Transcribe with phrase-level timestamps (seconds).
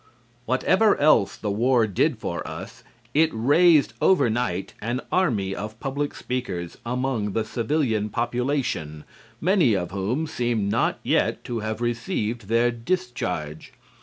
[0.47, 6.75] Whatever else the war did for us, it raised overnight an army of public speakers
[6.83, 9.03] among the civilian population,
[9.39, 13.73] many of whom seem not yet to have received their discharge.